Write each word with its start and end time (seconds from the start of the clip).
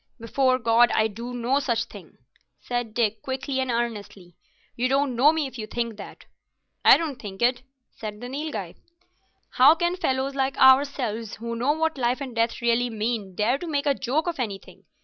"Before 0.19 0.57
God 0.57 0.89
I 0.95 1.07
do 1.07 1.31
no 1.35 1.59
such 1.59 1.83
thing," 1.83 2.17
said 2.59 2.95
Dick, 2.95 3.21
quickly 3.21 3.59
and 3.59 3.69
earnestly. 3.69 4.35
"You 4.75 4.89
don't 4.89 5.15
know 5.15 5.31
me 5.31 5.45
if 5.45 5.59
you 5.59 5.67
think 5.67 5.97
that." 5.97 6.25
I 6.83 6.97
don't 6.97 7.17
think 7.21 7.43
it," 7.43 7.61
said 7.95 8.19
the 8.19 8.27
Nilghai. 8.27 8.73
"How 9.51 9.75
can 9.75 9.95
fellows 9.95 10.33
like 10.33 10.57
ourselves, 10.57 11.35
who 11.35 11.55
know 11.55 11.73
what 11.73 11.99
life 11.99 12.19
and 12.19 12.33
death 12.35 12.63
really 12.63 12.89
mean, 12.89 13.35
dare 13.35 13.59
to 13.59 13.67
make 13.67 13.85
a 13.85 13.93
joke 13.93 14.25
of 14.25 14.39
anything? 14.39 14.85